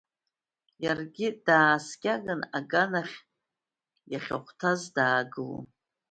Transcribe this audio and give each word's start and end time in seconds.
Иаргьы 0.83 1.27
дааскьаны 1.45 2.35
аганахь, 2.57 3.17
иахьахәҭаз 4.11 4.81
даагылон. 4.95 5.67